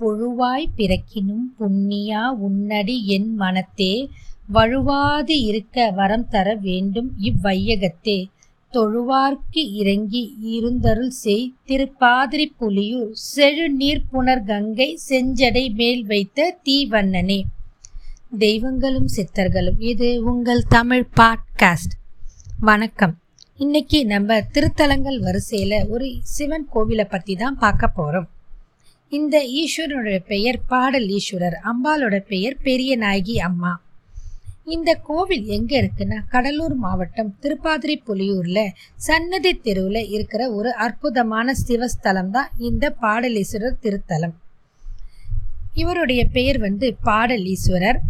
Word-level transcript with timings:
புழுவாய் 0.00 0.66
பிறக்கினும் 0.76 1.46
புண்ணியா 1.60 2.28
உன்னடி 2.28 3.06
என் 3.06 3.34
மனத்தே 3.34 4.10
வழுவாது 4.52 5.42
இருக்க 5.42 5.90
வரம் 5.90 6.28
தர 6.28 6.54
வேண்டும் 6.54 7.12
இவ்வையகத்தே. 7.22 8.24
தொழுவார்க்கு 8.72 9.72
இறங்கி 9.72 10.36
இருந்தருள் 10.40 11.08
செய் 11.08 11.54
திருப்பாதிரி 11.66 12.52
புலியூர் 12.60 13.12
செழுநீர் 13.36 13.78
நீர்ப்புணர் 13.78 14.44
கங்கை 14.44 14.98
செஞ்சடை 15.08 15.74
மேல் 15.74 16.04
வைத்த 16.04 16.58
தீவண்ணனே. 16.64 17.42
தெய்வங்களும் 18.38 19.08
சித்தர்களும் 19.16 19.80
இது 19.82 20.24
உங்கள் 20.24 20.62
தமிழ் 20.62 21.06
பாட்காஸ்ட். 21.16 21.94
வணக்கம். 22.60 23.18
இன்னைக்கு 23.56 24.06
நம்ம 24.06 24.40
திருத்தலங்கள் 24.40 25.18
வரிசையில் 25.18 25.86
ஒரு 25.88 26.16
சிவன் 26.22 26.68
கோவிலை 26.74 27.04
பற்றி 27.08 27.36
தான் 27.36 27.58
பார்க்க 27.58 27.88
போகிறோம் 27.88 28.28
இந்த 29.10 29.44
ஈஸ்வரனுடைய 29.60 30.18
பெயர் 30.26 30.58
பாடல் 30.66 31.08
ஈஸ்வரர் 31.08 31.56
அம்பாலோட 31.70 32.18
பெயர் 32.18 32.56
பெரிய 32.62 32.96
நாயகி 32.96 33.40
அம்மா. 33.40 33.82
இந்த 34.64 34.94
கோவில் 34.94 35.46
எங்கே 35.46 35.80
இருக்குன்னா 35.80 36.18
கடலூர் 36.28 36.74
மாவட்டம் 36.74 37.36
திருப்பாதிரி 37.40 38.02
புலியூரில் 38.06 38.70
சன்னதி 38.96 39.54
தெருவில் 39.54 40.08
இருக்கிற 40.08 40.52
ஒரு 40.52 40.74
அற்புதமான 40.74 41.54
சிவஸ்தலம் 41.66 42.30
தான் 42.30 42.50
இந்த 42.58 42.96
பாடலீஸ்வரர் 43.02 43.80
திருத்தலம். 43.82 44.34
இவருடைய 45.74 46.24
பெயர் 46.24 46.58
வந்து 46.58 46.96
பாடலீஸ்வரர் 47.04 48.00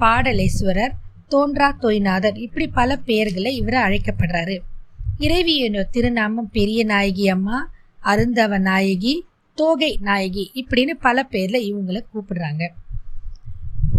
பாடலேஸ்வரர் 0.00 0.94
தோன்றா 1.28 1.76
தொய்நாதர். 1.82 2.36
இப்படி 2.36 2.66
பல 2.66 2.96
பெயர்களை 2.96 3.56
இவர் 3.56 3.74
அழைக்கப்படுறாரு. 3.74 4.58
இறைவியோட 5.20 5.84
திருநாமம் 5.90 6.50
பெரிய 6.52 6.84
நாயகி 6.84 7.28
அம்மா 7.28 7.70
அருந்தவ 8.02 8.58
நாயகி 8.58 9.24
தோகை 9.54 9.98
நாயகி 10.00 10.50
இப்படின்னு 10.54 10.90
பல 10.90 11.26
பேர்ல 11.30 11.72
இவங்களை 11.72 12.04
கூப்பிடுறாங்க. 12.14 12.68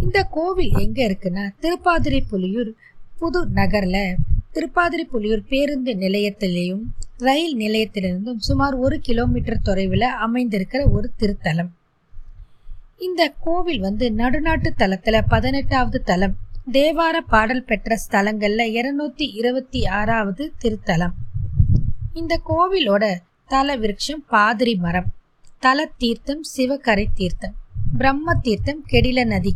இந்த 0.02 0.24
கோவில் 0.24 0.72
எங்க 0.78 1.08
இருக்குன்னா 1.08 1.50
திருப்பாதிரி 1.62 2.24
புலியூர் 2.32 2.72
புது 3.20 3.48
நகர்ல. 3.50 4.14
திருப்பாதிரி 4.54 5.08
புலியூர் 5.14 5.48
பேருந்து 5.50 5.94
நிலையத்திலேயும் 5.94 6.82
ரயில் 7.18 7.58
நிலையத்திலிருந்தும் 7.58 8.38
சுமார் 8.38 8.74
ஒரு 8.74 9.00
கிலோமீட்டர் 9.00 9.62
தொலைவில் 9.62 10.06
அமைந்திருக்கிற 10.28 10.92
ஒரு 10.92 11.12
திருத்தலம். 11.20 11.70
இந்த 13.00 13.34
கோவில் 13.40 13.80
வந்து 13.80 14.12
நடுநாட்டு 14.12 14.74
தலத்தில் 14.74 15.24
பதினெட்டாவது 15.28 16.04
தலம். 16.04 16.36
தேவார 16.72 17.18
பாடல் 17.28 17.64
பெற்ற 17.64 17.98
ஸ்தலங்களில் 18.10 18.72
இருநூத்தி 18.72 19.36
இருபத்தி 19.36 19.86
ஆறாவது 19.86 20.52
திருத்தலம். 20.64 21.14
இந்த 22.14 22.42
கோவிலோட 22.50 23.14
தல 23.48 23.76
விருட்சம் 23.76 24.26
பாதிரி 24.28 24.76
மரம். 24.76 25.14
தல 25.66 25.84
தீர்த்தம் 26.02 26.42
சிவகரை 26.54 27.04
தீர்த்தம் 27.20 27.54
பிரம்ம 28.00 28.34
தீர்த்தம் 28.46 28.82
கெடில 28.92 29.20
நதி. 29.32 29.54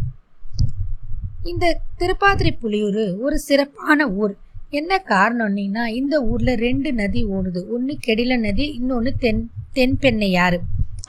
இந்த 1.52 1.65
திருப்பாதிரி 1.99 2.52
புலியூர் 2.61 3.03
ஒரு 3.25 3.38
சிறப்பான 3.47 4.07
ஊர். 4.21 4.33
என்ன 4.80 4.91
காரணம்னா 5.11 5.83
இந்த 5.99 6.15
ஊர்ல 6.31 6.55
ரெண்டு 6.65 6.89
நதி 7.02 7.21
ஓடுது. 7.35 7.61
ஒன்று 7.75 7.95
கெடில 8.07 8.39
நதி 8.45 8.65
இன்னொன்று 8.80 9.13
தென் 9.23 9.43
தென்பெண்ணையாறு 9.77 10.59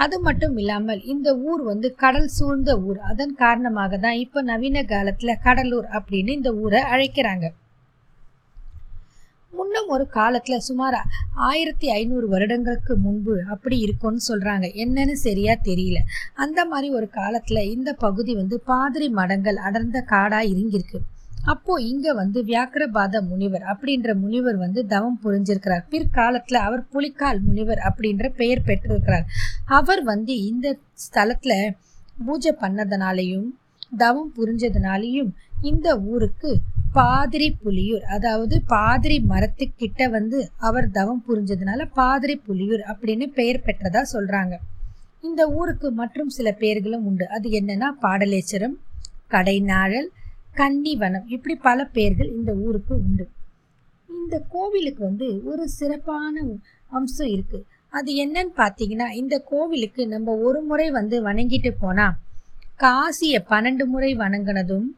அது 0.04 0.18
மட்டும் 0.26 0.56
இல்லாமல் 0.62 1.00
இந்த 1.14 1.28
ஊர் 1.50 1.62
வந்து 1.70 1.90
கடல் 2.02 2.30
சூழ்ந்த 2.36 2.70
ஊர். 2.88 3.00
அதன் 3.12 3.34
காரணமாக 3.44 3.98
தான் 4.04 4.20
இப்போ 4.24 4.42
நவீன 4.52 4.84
காலத்துல 4.92 5.38
கடலூர் 5.46 5.88
அப்படின்னு 5.98 6.36
இந்த 6.38 6.52
ஊரை 6.64 6.82
அழைக்கிறாங்க. 6.92 7.46
முன்னும் 9.70 9.92
ஒரு 9.94 10.04
காலத்தில் 10.06 10.64
சுமார் 10.68 10.94
ஆயிரத்தி 11.48 11.88
ஐநூறு 11.88 12.26
வருடங்களுக்கு 12.28 12.94
முன்பு 12.96 13.34
அப்படி 13.48 13.76
இருக்கும்னு 13.78 14.22
சொல்கிறாங்க 14.28 14.66
என்னன்னு 14.84 15.14
சரியா 15.24 15.54
தெரியல. 15.68 15.98
அந்த 16.34 16.60
மாதிரி 16.64 16.88
ஒரு 16.94 17.06
காலத்தில் 17.10 17.60
இந்த 17.74 17.90
பகுதி 18.04 18.32
வந்து 18.34 18.56
பாதிரி 18.70 19.08
மடங்கள் 19.18 19.58
அடர்ந்த 19.68 20.00
காடாக 20.12 20.50
இருங்கிருக்கு 20.52 21.00
அப்போ 21.44 21.74
இங்க 21.82 22.14
வந்து 22.14 22.42
வியாக்கிரபாத 22.44 23.20
முனிவர் 23.28 23.64
அப்படின்ற 23.72 24.14
முனிவர் 24.14 24.56
வந்து 24.56 24.82
தவம் 24.86 25.20
புரிஞ்சிருக்கிறார். 25.24 25.84
பிற்காலத்துல 25.92 26.62
அவர் 26.68 26.84
புலிக்கால் 26.92 27.40
முனிவர் 27.40 27.84
அப்படின்ற 27.90 28.32
பெயர் 28.40 28.66
பெற்றிருக்கிறார். 28.66 29.28
அவர் 29.78 30.02
வந்து 30.02 30.34
இந்த 30.50 30.76
ஸ்தலத்துல 31.04 31.52
பூஜை 32.26 32.54
பண்ணதுனாலையும் 32.60 33.48
தவம் 33.96 34.34
புரிஞ்சதுனாலையும் 34.36 35.32
இந்த 35.62 35.88
ஊருக்கு 36.12 36.52
பாதிரி 36.92 37.56
புலியூர். 37.64 38.04
அதாவது 38.16 38.62
பாதிரி 38.66 39.16
மரத்துக்கிட்ட 39.28 40.10
வந்து 40.10 40.38
அவர் 40.58 40.90
தவம் 40.90 41.24
புரிஞ்சதுனால 41.28 41.86
பாதிரி 41.94 42.40
புலியூர் 42.48 42.82
அப்படின்னு 42.92 43.26
பெயர் 43.26 43.64
பெற்றதா 43.66 44.02
சொல்றாங்க. 44.12 44.54
இந்த 45.22 45.48
ஊருக்கு 45.48 45.90
மற்றும் 45.90 46.28
சில 46.28 46.52
பெயர்களும் 46.52 47.04
உண்டு. 47.04 47.28
அது 47.28 47.50
என்னன்னா 47.50 47.88
பாடலேச்சரம் 48.02 48.76
கடைநாழல் 49.28 50.08
கன்னிவனம் 50.56 51.26
இப்படி 51.26 51.54
பல 51.54 51.84
பெயர்கள் 51.84 52.30
இந்த 52.30 52.52
ஊருக்கு 52.54 52.94
உண்டு. 52.94 53.28
இந்த 54.08 54.42
கோவிலுக்கு 54.48 55.04
வந்து 55.04 55.28
ஒரு 55.44 55.68
சிறப்பான 55.68 56.44
அம்சம் 56.88 57.26
இருக்கு. 57.26 57.64
அது 57.88 58.10
என்னன்னு 58.24 58.52
பார்த்தீங்கன்னா 58.56 59.08
இந்த 59.12 59.38
கோவிலுக்கு 59.38 60.02
நம்ம 60.06 60.34
ஒரு 60.46 60.60
முறை 60.62 60.90
வந்து 60.90 61.16
வணங்கிட்டு 61.26 61.70
போனா 61.80 62.06
காசியை 62.78 63.40
பன்னெண்டு 63.50 63.84
முறை 63.84 64.16
வணங்கினதும் 64.16 64.88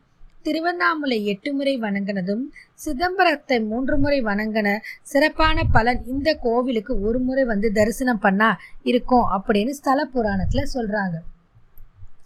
திருவண்ணாமலை 0.47 1.25
எட்டு 1.25 1.51
முறை 1.55 1.75
வணங்கினதும் 1.81 2.45
சிதம்பரத்தை 2.85 3.57
மூன்று 3.65 3.99
முறை 3.99 4.19
வணங்கின 4.23 4.69
சிறப்பான 5.03 5.65
பலன் 5.73 6.01
இந்த 6.07 6.35
கோவிலுக்கு 6.35 7.01
ஒரு 7.01 7.19
முறை 7.19 7.45
வந்து 7.45 7.73
தரிசனம் 7.73 8.19
பண்ணா 8.19 8.49
இருக்கும் 8.83 9.27
அப்படின்னு 9.37 9.73
ஸ்தல 9.81 10.09
புராணத்துல 10.15 10.63
சொல்றாங்க. 10.75 11.17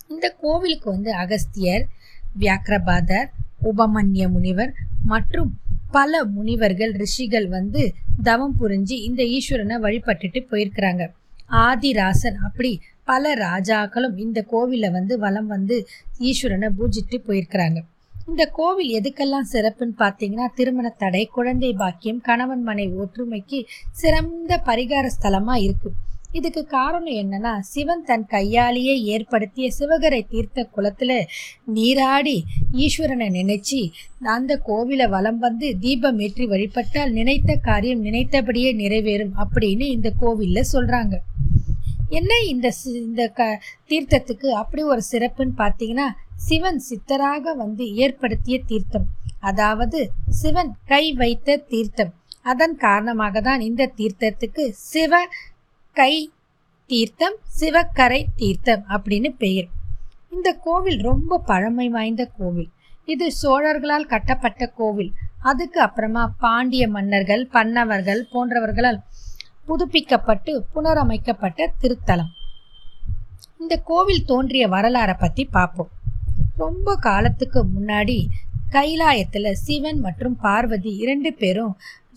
இந்த 0.09 0.27
கோவிலுக்கு 0.41 0.89
வந்து 0.91 1.13
அகஸ்தியர் 1.15 1.85
வியாக்கிரபாதர் 2.41 3.29
உபமன்ய 3.71 4.29
முனிவர் 4.29 4.73
மற்றும் 5.05 5.51
பல 5.91 6.25
முனிவர்கள் 6.25 6.93
ரிஷிகள் 6.93 7.49
வந்து 7.49 7.83
தவம் 8.23 8.57
புரிஞ்சு 8.61 8.97
இந்த 9.09 9.23
ஈஸ்வரனை 9.37 9.77
வழிபட்டுட்டு 9.87 10.41
போயிருக்கிறாங்க. 10.51 11.03
ஆதிராசன் 11.67 12.39
அப்படி 12.47 12.73
பல 13.05 13.35
ராஜாக்களும் 13.35 14.17
இந்த 14.17 14.39
கோவிலை 14.53 14.91
வந்து 14.91 15.19
வலம் 15.19 15.47
வந்து 15.47 15.77
ஈஸ்வரனை 16.21 16.69
பூஜிட்டு 16.79 17.19
போயிருக்கிறாங்க. 17.27 17.79
இந்த 18.29 18.45
கோவில் 18.47 18.95
எதுக்கெல்லாம் 18.99 19.51
சிறப்புன்னு 19.53 19.95
பார்த்தீங்கன்னா 19.99 20.47
திருமண 20.55 20.89
தடை 20.99 21.23
குழந்தை 21.27 21.71
பாக்கியம் 21.73 22.21
கணவன் 22.21 22.63
மனைவி 22.63 22.95
ஒற்றுமைக்கு 23.05 23.59
சிறந்த 23.93 24.63
பரிகார 24.65 25.05
ஸ்தலமாக 25.17 25.63
இருக்கு. 25.63 25.91
இதுக்கு 26.33 26.63
காரணம் 26.67 27.19
என்னன்னா 27.23 27.53
சிவன் 27.73 28.03
தன் 28.05 28.27
கையாலேயே 28.27 28.95
ஏற்படுத்திய 29.15 29.67
சிவகரை 29.79 30.21
தீர்த்த 30.29 30.67
குளத்துல 30.77 31.13
நீராடி 31.77 32.37
ஈஸ்வரனை 32.85 33.29
நினைச்சு 33.39 33.81
அந்த 34.37 34.61
கோவிலை 34.67 35.09
வலம் 35.09 35.39
வந்து 35.39 35.79
தீபம் 35.79 36.19
ஏற்றி 36.19 36.47
வழிபட்டால் 36.47 37.13
நினைத்த 37.13 37.57
காரியம் 37.69 38.01
நினைத்தபடியே 38.01 38.73
நிறைவேறும் 38.83 39.35
அப்படின்னு 39.45 39.87
இந்த 39.97 40.13
கோவில்ல 40.21 40.61
சொல்றாங்க. 40.73 41.17
என்ன 42.09 42.33
இந்த 42.49 42.67
இந்த 42.85 43.23
க 43.29 43.43
தீர்த்தத்துக்கு 43.89 44.49
அப்படி 44.63 44.83
ஒரு 44.83 45.03
சிறப்புன்னு 45.13 45.55
பார்த்தீங்கன்னா 45.59 46.09
சிவன் 46.45 46.81
சித்தராக 46.89 47.55
வந்து 47.63 47.85
ஏற்படுத்திய 47.95 48.57
தீர்த்தம். 48.71 49.07
அதாவது 49.41 49.99
சிவன் 50.41 50.73
கை 50.91 51.05
வைத்த 51.21 51.59
தீர்த்தம். 51.73 52.13
அதன் 52.43 52.77
காரணமாக 52.77 53.41
தான் 53.41 53.61
இந்த 53.61 53.93
தீர்த்தத்துக்கு 53.99 54.65
சிவ 54.91 55.13
கை 55.97 56.13
தீர்த்தம் 56.91 57.37
சிவக்கரை 57.59 58.21
தீர்த்தம் 58.41 58.83
அப்படின்னு 58.95 59.31
பெயர். 59.43 59.69
இந்த 60.35 60.49
கோவில் 60.67 61.01
ரொம்ப 61.01 61.39
பழமை 61.51 61.89
வாய்ந்த 61.89 62.23
கோவில். 62.39 62.71
இது 63.13 63.27
சோழர்களால் 63.43 64.11
கட்டப்பட்ட 64.13 64.67
கோவில். 64.81 65.11
அதுக்கு 65.51 65.79
அப்புறமா 65.81 66.23
பாண்டிய 66.45 66.85
மன்னர்கள் 66.97 67.45
பன்னவர்கள் 67.57 68.23
போன்றவர்களால் 68.33 69.01
புதுப்பிக்கப்பட்டு 69.69 70.53
புனரமைக்கப்பட்ட 70.75 71.69
திருத்தலம். 71.83 72.33
இந்த 73.63 73.75
கோவில் 73.91 74.25
தோன்றிய 74.25 74.65
வரலாறை 74.69 75.15
பற்றி 75.19 75.45
பார்ப்போம் 75.57 75.91
ரொம்ப 76.57 76.97
காலத்துக்கு 76.97 77.61
முன்னாடி 77.65 78.19
கைலாயத்தில் 78.73 79.59
சிவன் 79.65 80.01
மற்றும் 80.01 80.37
பார்வதி 80.41 80.93
இரண்டு 80.97 81.33
பேரும் 81.33 81.77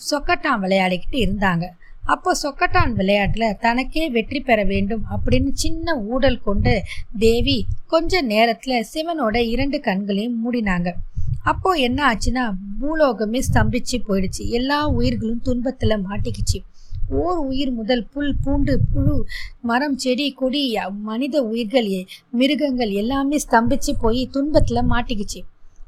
சொக்கட்டான் 0.10 0.62
விளையாடிக்கிட்டு 0.62 1.20
இருந்தாங்க. 1.26 1.66
அப்போ 2.06 2.32
சொக்கட்டான் 2.44 2.94
விளையாட்டில் 2.94 3.58
தனக்கே 3.60 4.10
வெற்றி 4.10 4.40
பெற 4.40 4.60
வேண்டும் 4.64 5.04
அப்படின்னு 5.16 5.52
சின்ன 5.54 5.96
ஊடல் 5.96 6.40
கொண்டு 6.42 6.74
தேவி 7.20 7.58
கொஞ்ச 7.88 8.22
நேரத்தில் 8.22 8.88
சிவனோட 8.94 9.38
இரண்டு 9.54 9.80
கண்களையும் 9.80 10.40
மூடினாங்க. 10.44 10.92
அப்போ 11.44 11.72
என்ன 11.72 12.00
ஆச்சுன்னா 12.12 12.46
பூலோகமே 12.82 13.42
ஸ்தம்பிச்சு 13.54 13.98
போயிடுச்சு. 14.08 14.44
எல்லா 14.50 14.88
உயிர்களும் 14.88 15.42
துன்பத்தில் 15.42 16.04
மாட்டிக்கிச்சு. 16.06 16.60
ஓர் 17.12 17.38
உயிர் 17.38 17.72
முதல் 17.72 18.06
புல் 18.14 18.36
பூண்டு 18.44 18.80
புழு 18.94 19.26
மரம் 19.62 19.98
செடி 19.98 20.32
கொடி 20.32 20.78
மனித 20.92 21.44
உயிர்கள் 21.44 21.90
மிருகங்கள் 22.30 22.92
எல்லாமே 22.92 23.38
ஸ்தம்பிச்சு 23.38 23.94
போய் 24.02 24.30
துன்பத்தில் 24.32 24.90
மாட்டிக்கிச்சு. 24.90 25.40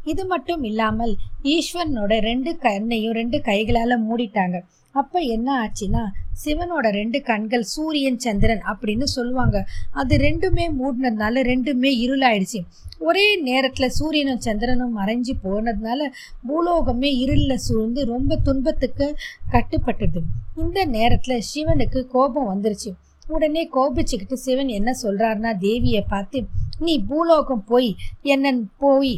இது 0.06 0.26
மட்டும் 0.26 0.64
இல்லாமல் 0.64 1.16
ஈஸ்வரனோட 1.44 2.20
ரெண்டு 2.20 2.58
கண்ணையும் 2.58 3.14
ரெண்டு 3.14 3.42
கைகளால் 3.42 4.06
மூடிட்டாங்க. 4.10 4.60
அப்போ 4.92 5.20
என்ன 5.20 5.50
ஆச்சுன்னா 5.62 6.04
சிவனோட 6.46 6.92
ரெண்டு 6.92 7.22
கண்கள் 7.22 7.62
சூரியன் 7.62 8.20
சந்திரன் 8.20 8.62
அப்படின்னு 8.62 9.04
சொல்லுவாங்க. 9.04 9.66
அது 9.92 10.18
ரெண்டுமே 10.18 10.70
மூடினதுனால 10.80 11.42
ரெண்டுமே 11.52 11.92
இருளாயிடுச்சு. 12.06 12.60
ஒரே 13.00 13.36
நேரத்தில் 13.36 13.90
சூரியனும் 13.90 14.40
சந்திரனும் 14.40 14.98
மறைஞ்சு 15.00 15.34
போனதுனால 15.44 16.12
பூலோகமே 16.48 17.10
இருளில் 17.24 17.58
சூழ்ந்து 17.58 18.06
ரொம்ப 18.06 18.40
துன்பத்துக்கு 18.44 19.16
கட்டுப்பட்டது. 19.52 20.22
இந்த 20.58 20.86
நேரத்தில் 20.86 21.44
சிவனுக்கு 21.56 22.08
கோபம் 22.08 22.52
வந்துருச்சு. 22.52 22.92
உடனே 23.36 23.64
கோபிச்சுக்கிட்டு 23.76 24.38
சிவன் 24.46 24.72
என்ன 24.80 24.92
சொல்கிறாருன்னா 25.04 25.52
தேவியை 25.68 26.02
பார்த்து 26.14 26.40
நீ 26.86 26.94
பூலோகம் 27.10 27.64
போய் 27.72 27.90
என்ன 28.34 28.54
போய் 28.84 29.14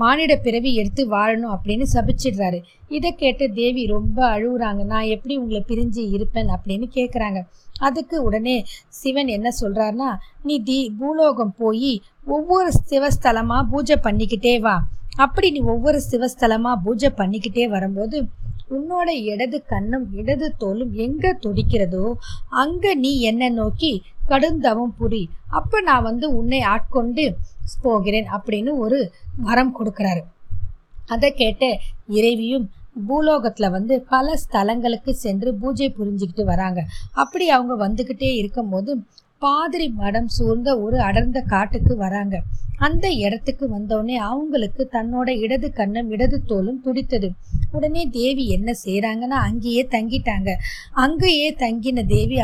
மானிட 0.00 0.32
பிறவி 0.44 0.70
எடுத்து 0.80 1.02
வாழணும் 1.14 1.54
அப்படின்னு 1.54 1.86
சபிச்சிடுறாரு. 1.94 2.58
இதை 2.96 3.10
கேட்டு 3.22 3.44
தேவி 3.58 3.82
ரொம்ப 3.86 4.18
அழுகுறாங்க. 4.34 4.82
நான் 4.92 5.10
எப்படி 5.14 5.34
உங்களை 5.36 5.60
பிரிஞ்சு 5.70 6.02
இருப்பேன்? 6.16 6.50
அப்படின்னு 6.56 6.86
கேட்குறாங்க 6.96 7.40
அதுக்கு 7.86 8.16
உடனே 8.26 8.56
சிவன் 9.00 9.30
என்ன 9.36 9.48
சொல்கிறாருன்னா 9.60 10.10
நீ 10.46 10.56
தீ 10.68 10.78
பூலோகம் 11.00 11.54
போய் 11.60 11.92
ஒவ்வொரு 12.36 12.70
சிவஸ்தலமாக 12.90 13.68
பூஜை 13.72 13.96
பண்ணிக்கிட்டே 14.06 14.54
வா. 14.66 14.76
அப்படி 15.24 15.48
நீ 15.56 15.60
ஒவ்வொரு 15.74 15.98
சிவஸ்தலமாக 16.10 16.82
பூஜை 16.84 17.10
பண்ணிக்கிட்டே 17.20 17.66
வரும்போது 17.74 18.16
உன்னோட 18.70 19.08
இடது 19.32 19.64
கண்ணும் 19.66 20.12
இடது 20.12 20.54
தோலும் 20.58 20.92
எங்க 20.92 21.38
துடிக்கிறதோ 21.42 22.12
அங்க 22.48 22.94
நீ 22.94 23.20
என்ன 23.20 23.48
நோக்கி 23.48 24.02
கடுந்தவம் 24.28 24.94
புரி. 25.00 25.24
அப்ப 25.48 25.80
நான் 25.80 26.02
வந்து 26.02 26.36
உன்னை 26.36 26.60
ஆட்கொண்டு 26.60 27.36
போகிறேன் 27.82 28.28
அப்படின்னு 28.36 28.76
ஒரு 28.76 29.12
வரம் 29.36 29.74
கொடுக்குறாரு. 29.78 30.22
அதை 31.06 31.32
கேட்ட 31.32 31.78
இறைவியும் 32.06 32.70
பூலோகத்தில் 33.08 33.70
வந்து 33.70 34.02
பல 34.02 34.34
ஸ்தலங்களுக்கு 34.44 35.10
சென்று 35.10 35.54
பூஜை 35.54 35.94
புரிஞ்சுக்கிட்டு 35.98 36.44
வராங்க. 36.44 36.80
அப்படி 37.12 37.48
அவங்க 37.48 37.88
வந்துக்கிட்டே 37.88 38.34
இருக்கும்போது 38.34 39.02
பாதிரி 39.44 39.86
மடம் 40.00 40.28
சூழ்ந்த 40.34 40.70
ஒரு 40.84 40.98
அடர்ந்த 41.06 41.38
காட்டுக்கு 41.52 41.94
வராங்க. 41.96 42.36
அந்த 42.78 43.06
இடத்துக்கு 43.24 43.64
வந்தோடனே 43.74 44.16
அவங்களுக்கு 44.28 44.82
தன்னோட 44.94 45.28
இடது 45.44 45.68
கண்ணும் 45.72 46.08
இடது 46.14 46.38
தோலும் 46.50 46.80
துடித்தது. 46.84 47.28
உடனே 47.72 48.02
தேவி 48.16 48.44
என்ன 48.56 48.70
செய்கிறாங்கன்னா 48.84 49.38
அங்கேயே 49.48 49.82
தங்கிட்டாங்க. 49.94 50.50
அங்கேயே 51.04 51.48
தங்கின 51.62 52.04
தேவி 52.06 52.38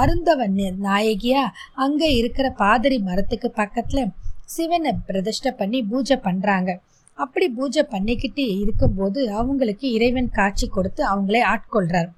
அருந்தவன் 0.00 0.58
நாயகியா 0.86 1.44
அங்கே 1.84 2.10
இருக்கிற 2.20 2.48
பாதிரி 2.62 2.98
மரத்துக்கு 3.00 3.50
பக்கத்தில் 3.60 4.12
சிவனை 4.46 4.92
பிரதிஷ்டை 5.08 5.52
பண்ணி 5.60 5.80
பூஜை 5.90 6.16
பண்ணுறாங்க 6.24 6.70
அப்படி 7.18 7.46
பூஜை 7.56 7.82
பண்ணிக்கிட்டு 7.90 8.44
இருக்கும்போது 8.62 9.20
அவங்களுக்கு 9.32 9.86
இறைவன் 9.92 10.30
காட்சி 10.30 10.66
கொடுத்து 10.68 11.02
அவங்களே 11.04 11.42
ஆட்கொள்கிறார் 11.52 12.10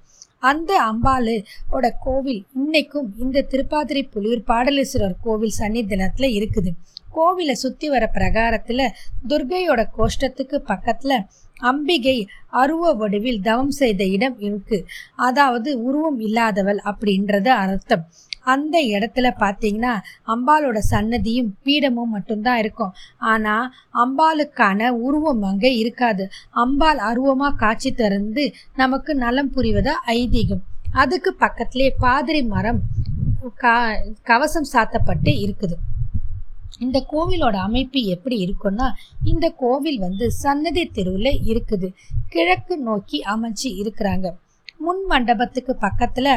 அந்த 0.49 0.71
அம்பாளோட 0.89 1.85
கோவில் 2.05 2.41
இன்னைக்கும் 2.61 3.07
இந்த 3.23 3.45
திருப்பாதிரி 3.51 4.01
புலியூர் 4.13 4.43
பாடலேஸ்வரர் 4.51 5.21
கோவில் 5.25 5.57
சன்னிதினத்தில் 5.59 6.35
இருக்குது. 6.37 6.71
கோவிலை 7.17 7.55
சுற்றி 7.63 7.87
வர 7.93 8.05
பிரகாரத்தில் 8.17 8.93
துர்கையோட 9.29 9.81
கோஷ்டத்துக்கு 9.97 10.57
பக்கத்தில் 10.71 11.17
அம்பிகை 11.69 12.17
அருவ 12.61 12.91
வடிவில் 13.01 13.43
தவம் 13.47 13.73
செய்த 13.81 14.01
இடம் 14.15 14.37
இருக்கு. 14.47 14.77
அதாவது 15.27 15.69
உருவம் 15.87 16.19
இல்லாதவள் 16.27 16.79
அப்படின்றது 16.91 17.51
அர்த்தம். 17.63 18.03
அந்த 18.53 18.75
இடத்துல 18.95 19.27
பார்த்தீங்கன்னா 19.43 19.93
அம்பாலோட 20.33 20.79
சன்னதியும் 20.91 21.49
பீடமும் 21.65 22.13
மட்டும்தான் 22.15 22.59
இருக்கும். 22.63 22.93
ஆனால் 23.31 23.71
அம்பாளுக்கான 24.03 24.89
உருவம் 25.07 25.43
அங்கே 25.51 25.71
இருக்காது. 25.81 26.25
அம்பாள் 26.63 27.01
அருவமாக 27.09 27.59
காட்சி 27.63 27.91
திறந்து 28.01 28.45
நமக்கு 28.81 29.13
நலம் 29.23 29.51
புரிவதா 29.57 29.95
ஐதீகம். 30.19 30.63
அதுக்கு 31.03 31.33
பக்கத்திலே 31.43 31.89
பாதிரி 32.05 32.43
மரம் 32.53 32.81
கா 33.63 33.75
கவசம் 34.29 34.71
சாத்தப்பட்டு 34.73 35.31
இருக்குது. 35.43 35.75
இந்த 36.85 36.97
கோவிலோட 37.11 37.55
அமைப்பு 37.67 37.99
எப்படி 38.13 38.37
இருக்குன்னா 38.45 38.87
இந்த 39.31 39.45
கோவில் 39.61 39.99
வந்து 40.05 40.25
சன்னதி 40.43 40.83
தெருவில் 40.97 41.31
இருக்குது. 41.51 41.87
கிழக்கு 42.33 42.75
நோக்கி 42.87 43.17
அமைச்சு 43.33 43.69
இருக்கிறாங்க. 43.81 44.27
முன் 44.85 45.03
மண்டபத்துக்கு 45.11 45.73
பக்கத்தில் 45.85 46.31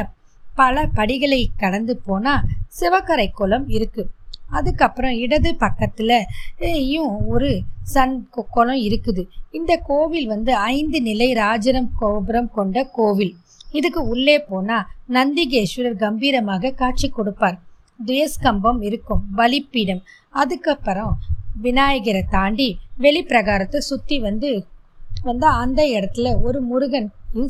பல 0.61 0.85
படிகளை 0.97 1.41
கடந்து 1.63 1.93
போனால் 2.07 2.47
சிவகரை 2.79 3.27
குளம் 3.39 3.67
இருக்குது 3.75 4.11
அதுக்கப்புறம் 4.57 5.15
இடது 5.23 5.49
பக்கத்தில் 5.63 6.15
ஒரு 7.33 7.49
சன் 7.93 8.15
குளம் 8.35 8.81
இருக்குது. 8.85 9.23
இந்த 9.57 9.71
கோவில் 9.89 10.27
வந்து 10.31 10.51
ஐந்து 10.75 10.99
நிலை 11.07 11.27
ராஜரம் 11.41 11.89
கோபுரம் 11.99 12.49
கொண்ட 12.57 12.83
கோவில். 12.97 13.33
இதுக்கு 13.77 14.01
உள்ளே 14.13 14.37
போனால் 14.51 14.87
நந்திகேஸ்வரர் 15.15 15.97
கம்பீரமாக 16.05 16.73
காட்சி 16.81 17.09
கொடுப்பார். 17.09 17.57
துயஸ்கம்பம் 17.99 18.79
இருக்கும் 18.87 19.21
பலிப்பீடம். 19.39 20.01
அதுக்கப்புறம் 20.41 21.13
விநாயகரை 21.65 22.23
தாண்டி 22.35 22.69
வெளிப்பிரகாரத்தை 23.05 23.81
சுற்றி 23.89 24.17
வந்து 24.27 24.51
வந்து 25.27 25.47
அந்த 25.61 25.81
இடத்துல 25.95 26.27
ஒரு 26.47 26.59
முருகன் 26.71 27.09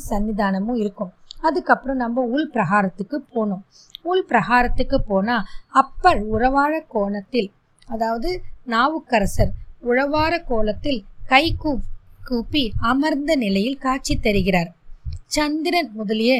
சன்னிதானமும் 0.10 0.80
இருக்கும். 0.84 1.12
அதுக்கப்புறம் 1.46 2.02
நம்ம 2.04 2.26
உள் 2.36 2.50
பிரகாரத்துக்கு 2.56 3.18
போனோம் 3.36 3.64
உள் 4.12 4.26
பிரகாரத்துக்கு 4.32 4.98
போனால் 5.12 5.48
அப்பர் 5.82 6.22
உறவாழ 6.36 6.74
கோணத்தில் 6.96 7.50
அதாவது 7.88 8.30
நாவுக்கரசர் 8.74 9.54
உழவார 9.90 10.34
கோலத்தில் 10.50 11.00
கை 11.32 11.46
கூ 11.62 11.72
கூப்பி 12.28 12.64
அமர்ந்த 12.90 13.32
நிலையில் 13.44 13.82
காட்சி 13.86 14.16
தருகிறார். 14.26 14.70
சந்திரன் 15.36 15.90
முதலிய 16.00 16.34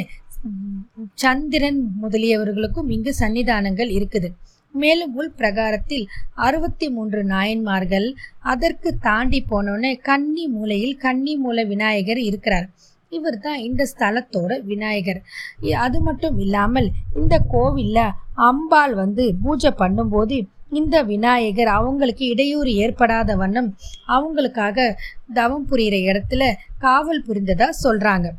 சந்திரன் 1.24 1.80
முதலியவர்களுக்கும் 2.02 2.90
இங்கு 2.96 3.12
சன்னிதானங்கள் 3.20 3.92
இருக்குது. 3.98 4.30
மேலும் 4.76 5.14
உள் 5.20 5.32
பிரகாரத்தில் 5.40 6.06
அறுபத்தி 6.48 6.88
மூன்று 6.96 7.22
நாயன்மார்கள் 7.34 8.08
அதற்கு 8.54 8.90
தாண்டி 9.08 9.40
போனோடனே 9.52 9.92
கன்னி 10.10 10.46
மூலையில் 10.56 10.96
கன்னி 11.06 11.34
மூல 11.44 11.64
விநாயகர் 11.72 12.22
இருக்கிறார். 12.30 12.68
இவர் 13.12 13.38
தான் 13.46 13.60
இந்த 13.68 13.84
ஸ்தலத்தோட 13.92 14.52
விநாயகர். 14.72 15.20
அது 15.86 15.98
மட்டும் 16.08 16.36
இல்லாமல் 16.46 16.88
இந்த 17.16 17.36
கோவிலில் 17.54 18.16
அம்பாள் 18.48 18.94
வந்து 18.94 19.24
பூஜை 19.44 19.72
பண்ணும்போது 19.82 20.38
இந்த 20.80 20.96
விநாயகர் 21.04 21.72
அவங்களுக்கு 21.78 22.24
இடையூறு 22.34 22.72
ஏற்படாத 22.84 23.36
வண்ணம் 23.36 23.70
அவங்களுக்காக 24.16 24.78
தவம் 25.34 25.66
புரிகிற 25.70 25.96
இடத்துல 26.10 26.44
காவல் 26.86 27.26
புரிந்ததா 27.28 27.70
சொல்கிறாங்க 27.86 28.30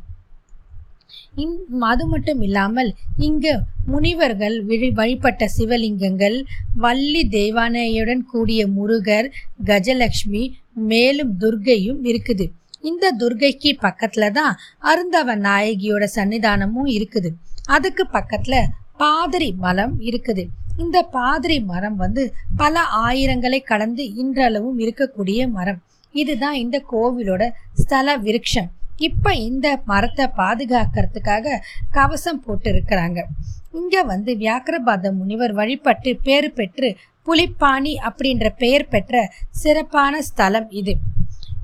இன் 1.43 1.57
அது 1.89 2.05
மட்டும் 2.07 2.41
இல்லாமல் 2.41 2.89
இங்கு 3.27 3.53
முனிவர்கள் 3.85 4.55
விழி 4.69 4.89
வழிபட்ட 4.91 5.49
சிவலிங்கங்கள் 5.57 6.37
வள்ளி 6.75 7.21
தெய்வானையுடன் 7.37 8.23
கூடிய 8.31 8.61
முருகர் 8.77 9.29
கஜலக்ஷ்மி 9.65 10.43
மேலும் 10.91 11.31
துர்கையும் 11.37 12.01
இருக்குது. 12.03 12.47
இந்த 12.89 13.11
துர்கைக்கு 13.21 13.71
பக்கத்துல 13.85 14.27
தான் 14.39 14.53
அருந்தவ 14.91 15.35
நாயகியோட 15.47 16.03
சன்னிதானமும் 16.17 16.89
இருக்குது. 16.97 17.29
அதுக்கு 17.75 18.03
பக்கத்துல 18.17 18.55
பாதிரி 19.03 19.49
மலம் 19.63 19.95
இருக்குது. 20.09 20.43
இந்த 20.83 20.97
பாதிரி 21.15 21.57
மரம் 21.71 21.97
வந்து 22.03 22.23
பல 22.61 22.83
ஆயிரங்களை 23.05 23.59
கடந்து 23.71 24.03
இன்றளவும் 24.21 24.77
இருக்கக்கூடிய 24.83 25.49
மரம். 25.57 25.79
இதுதான் 26.21 26.57
இந்த 26.63 26.77
கோவிலோட 26.91 27.43
ஸ்தல 27.81 28.15
விருட்சம். 28.25 28.69
இப்போ 29.07 29.31
இந்த 29.49 29.67
மரத்தை 29.91 30.25
பாதுகாக்கிறதுக்காக 30.39 31.59
கவசம் 31.97 32.41
போட்டு 32.45 32.69
இருக்கிறாங்க. 32.73 33.19
இங்கே 33.79 34.01
வந்து 34.11 34.31
வியாக்கிரபாத 34.43 35.11
முனிவர் 35.19 35.53
வழிபட்டு 35.59 36.11
பேர் 36.25 36.49
பெற்று 36.57 36.89
புலிப்பாணி 37.27 37.93
அப்படின்ற 38.09 38.45
பெயர் 38.61 38.91
பெற்ற 38.93 39.23
சிறப்பான 39.61 40.21
ஸ்தலம் 40.29 40.69
இது. 40.81 40.93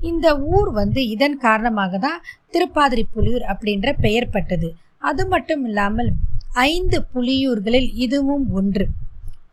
இந்த 0.00 0.26
ஊர் 0.38 0.70
வந்து 0.70 1.08
இதன் 1.08 1.38
காரணமாக 1.38 1.98
தான் 1.98 2.22
திருப்பாதிரி 2.50 3.04
புலியூர் 3.14 3.44
அப்படின்ற 3.52 3.92
பெயர் 4.00 4.30
பட்டது. 4.30 4.74
அது 4.98 5.26
மட்டும் 5.26 5.64
இல்லாமல் 5.64 6.10
ஐந்து 6.52 7.06
புலியூர்களில் 7.14 7.90
இதுவும் 7.94 8.46
ஒன்று. 8.52 8.86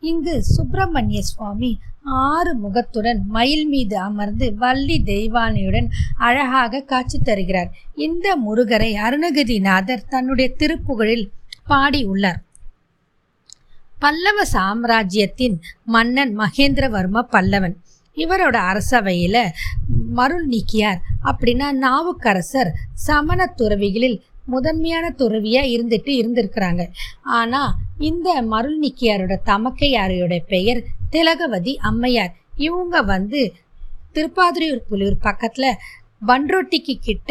இங்கு 0.00 0.44
சுப்பிரமணிய 0.44 1.22
சுவாமி 1.22 1.78
ஆறு 2.04 2.54
முகத்துடன் 2.54 3.20
மயில் 3.26 3.66
மீது 3.68 3.98
அமர்ந்து 3.98 4.54
வள்ளி 4.58 5.02
தெய்வானியுடன் 5.04 5.88
அழகாக 6.16 6.80
காட்சி 6.80 7.18
தருகிறார். 7.18 7.70
இந்த 7.94 8.36
முருகரை 8.36 8.90
அருணகிரிநாதர் 9.06 10.08
தன்னுடைய 10.08 10.54
திருப்புகழில் 10.58 11.30
பாடியுள்ளார் 11.68 12.40
பல்லவ 13.98 14.44
சாம்ராஜ்யத்தின் 14.44 15.60
மன்னன் 15.84 16.38
மகேந்திரவர்ம 16.38 17.22
பல்லவன். 17.30 17.76
இவரோட 18.16 18.56
அரசவையில் 18.70 19.42
மருள் 20.18 20.46
நீக்கியார் 20.52 21.00
அப்படின்னா 21.30 21.68
நாவுக்கரசர் 21.84 22.70
சமண 23.06 23.46
துறவிகளில் 23.60 24.18
முதன்மையான 24.54 25.06
துறவியாக 25.20 25.72
இருந்துட்டு 25.74 26.12
இருந்திருக்கிறாங்க. 26.20 26.82
ஆனால் 27.38 27.72
இந்த 28.08 28.28
மருள் 28.52 28.78
நீக்கியாரோட 28.78 29.34
தமக்கையாரோட 29.50 30.34
பெயர் 30.52 30.80
திலகவதி 31.10 31.74
அம்மையார். 31.90 32.32
இவங்க 32.66 32.96
வந்து 33.12 33.40
திருப்பாதிரியூர் 34.16 34.86
புலியூர் 34.90 35.24
பக்கத்தில் 35.28 35.78
பன்ரொட்டிக்கு 36.26 36.94
கிட்ட 37.08 37.30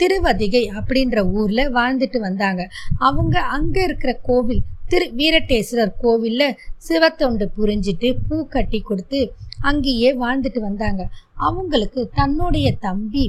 திருவதிகை 0.00 0.62
அப்படின்ற 0.78 1.18
ஊரில் 1.38 1.72
வாழ்ந்துட்டு 1.76 2.18
வந்தாங்க. 2.18 2.62
அவங்க 3.08 3.36
அங்கே 3.56 3.82
இருக்கிற 3.82 4.12
கோவில் 4.28 4.62
திரு 4.90 5.06
வீரட்டேஸ்வரர் 5.18 5.94
கோவிலில் 6.02 6.56
சிவத்தொண்டு 6.88 7.44
புரிஞ்சிட்டு 7.56 8.08
பூ 8.26 8.36
கட்டி 8.54 8.78
கொடுத்து 8.80 9.20
அங்கேயே 9.68 10.10
வாழ்ந்துட்டு 10.22 10.60
வந்தாங்க. 10.66 11.02
அவங்களுக்கு 11.48 12.00
தன்னுடைய 12.18 12.68
தம்பி 12.86 13.24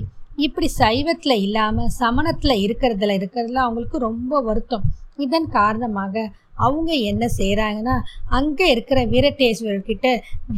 இப்படி 0.45 0.67
சைவத்தில் 0.81 1.43
இல்லாமல் 1.45 1.93
சமணத்தில் 2.01 2.55
இருக்கிறதுல 2.65 3.15
இருக்கிறதுல 3.19 3.61
அவங்களுக்கு 3.65 3.99
ரொம்ப 4.09 4.41
வருத்தம். 4.41 4.85
இதன் 5.25 5.49
காரணமாக 5.57 6.25
அவங்க 6.65 6.91
என்ன 7.11 7.23
செய்கிறாங்கன்னா 7.39 7.95
அங்கே 8.37 8.67
இருக்கிற 8.75 8.99
வீரட்டேஸ்வரர்கிட்ட 9.13 10.07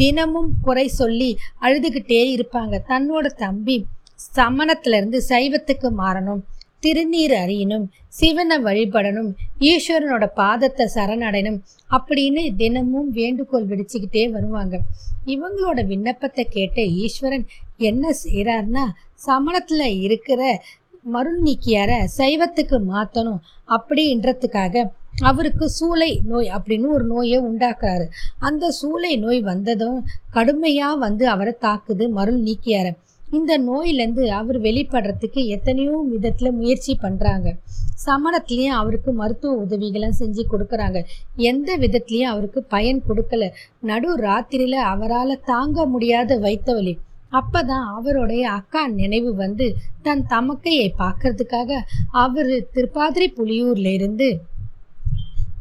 தினமும் 0.01 0.51
குறை 0.67 0.87
சொல்லி 1.01 1.31
அழுதுகிட்டே 1.65 2.21
இருப்பாங்க. 2.35 2.75
தன்னோட 2.91 3.25
தம்பி 3.45 3.77
சமணத்திலிருந்து 4.37 5.19
சைவத்துக்கு 5.31 5.89
மாறணும். 6.03 6.41
திருநீர் 6.83 7.33
அறியணும் 7.43 7.85
சிவனை 8.19 8.57
வழிபடணும் 8.65 9.29
ஈஸ்வரனோட 9.69 10.25
பாதத்தை 10.41 10.85
சரணடையணும் 10.95 11.59
அப்படின்னு 11.91 12.43
தினமும் 12.61 13.09
வேண்டுகோள் 13.11 13.69
விடிச்சுக்கிட்டே 13.71 14.23
வருவாங்க. 14.31 14.75
இவங்களோட 15.25 15.79
விண்ணப்பத்தை 15.87 16.43
கேட்ட 16.49 16.79
ஈஸ்வரன் 17.05 17.45
என்ன 17.89 18.13
செய்கிறாருன்னா 18.23 18.85
சமணத்தில் 19.25 19.87
இருக்கிற 20.05 20.41
மருள் 21.15 21.41
நீக்கியார 21.41 21.91
சைவத்துக்கு 22.17 22.77
மாற்றணும் 22.93 23.43
அப்படின்றதுக்காக 23.75 24.85
அவருக்கு 25.29 25.65
சூளை 25.79 26.09
நோய் 26.31 26.49
அப்படின்னு 26.55 26.87
ஒரு 26.95 27.05
நோயை 27.05 27.37
உண்டாக்குறாரு. 27.49 28.05
அந்த 28.39 28.65
சூளை 28.79 29.13
நோய் 29.25 29.41
வந்ததும் 29.41 29.99
கடுமையாக 30.31 31.01
வந்து 31.05 31.25
அவரை 31.27 31.53
தாக்குது 31.61 32.05
மருள் 32.17 32.41
நீக்கியாரை 32.47 32.91
இந்த 33.37 33.53
நோயிலேருந்து 33.59 34.23
அவர் 34.37 34.57
வெளிப்படுறதுக்கு 34.59 35.41
எத்தனையோ 35.55 35.95
விதத்தில் 36.11 36.57
முயற்சி 36.59 36.93
பண்ணுறாங்க 37.01 37.49
சமணத்துலேயும் 38.05 38.77
அவருக்கு 38.79 39.11
மருத்துவ 39.13 39.53
உதவிகளை 39.55 40.09
செஞ்சு 40.19 40.43
கொடுக்குறாங்க. 40.51 40.99
எந்த 41.49 41.69
விதத்துலேயும் 41.77 42.31
அவருக்கு 42.33 42.61
பயன் 42.75 43.01
கொடுக்கல. 43.07 43.43
நடு 43.81 44.09
ராத்திரியில் 44.17 44.79
அவரால் 44.93 45.43
தாங்க 45.51 45.85
முடியாத 45.85 46.37
வைத்த 46.37 46.73
வலி 46.73 46.93
அப்பதான் 47.31 47.87
அவருடைய 47.95 48.43
அக்கா 48.49 48.81
நினைவு 48.99 49.31
வந்து 49.35 49.65
தன் 50.01 50.23
தமக்கையை 50.29 50.87
பார்க்கறதுக்காக 51.01 51.71
அவர் 52.23 52.53
திருப்பாதிரி 52.75 53.27
புலியூர்லேருந்து 53.37 54.29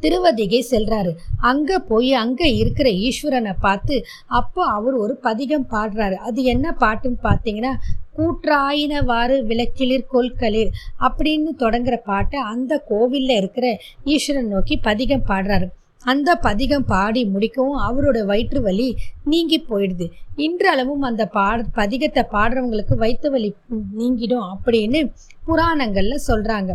திருவதிகை 0.01 0.61
செல்றாரு. 0.71 1.13
அங்க 1.51 1.79
போய் 1.91 2.13
அங்க 2.25 2.43
இருக்கிற 2.61 2.89
ஈஸ்வரனை 3.07 3.55
பார்த்து 3.61 3.97
அப்போ 4.41 4.63
அவர் 4.77 4.97
ஒரு 5.05 5.17
பதிகம் 5.27 5.67
பாடுறாரு. 5.71 6.19
அது 6.29 6.43
என்ன 6.55 6.77
பாட்டுன்னு 6.83 7.21
பார்த்தீங்கன்னா 7.29 7.73
கூற்றாயினவாறு 8.19 9.35
விளக்கிளிர் 9.51 10.11
கொல்களிர் 10.13 10.71
அப்படின்னு 11.07 11.51
தொடங்குற 11.65 11.97
பாட்டை 12.11 12.39
அந்த 12.53 12.73
கோவில்ல 12.91 13.35
இருக்கிற 13.43 13.67
ஈஸ்வரன் 14.15 14.53
நோக்கி 14.55 14.77
பதிகம் 14.89 15.29
பாடுறாரு. 15.29 15.69
அந்த 16.05 16.31
பதிகம் 16.47 16.85
பாடி 16.91 17.23
முடிக்கவும் 17.35 17.79
அவரோட 17.87 18.19
வயிற்று 18.31 18.61
வலி 18.67 18.87
நீங்கி 19.31 19.59
போயிடுது. 19.71 20.07
இன்றளவும் 20.47 21.05
அந்த 21.09 21.23
பாட 21.37 21.65
பதிகத்தை 21.79 22.23
பாடுறவங்களுக்கு 22.35 22.97
வயிற்று 23.03 23.31
வலி 23.31 23.51
நீங்கிடும் 23.99 24.47
அப்படின்னு 24.53 25.01
புராணங்களில் 25.49 26.27
சொல்கிறாங்க 26.29 26.73